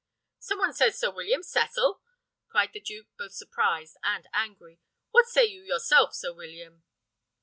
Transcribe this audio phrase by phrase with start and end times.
[0.39, 2.01] "Some one says Sir William Cecil!"
[2.49, 4.79] cried the duke, both surprised and angry.
[5.11, 6.81] "What say you yourself, Sir William?"